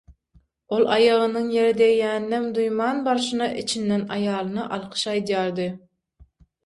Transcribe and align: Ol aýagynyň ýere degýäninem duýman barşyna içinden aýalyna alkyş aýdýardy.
Ol 0.77 0.87
aýagynyň 0.93 1.51
ýere 1.57 1.75
degýäninem 1.81 2.47
duýman 2.57 3.03
barşyna 3.09 3.51
içinden 3.65 4.07
aýalyna 4.17 4.67
alkyş 4.79 5.05
aýdýardy. 5.17 5.69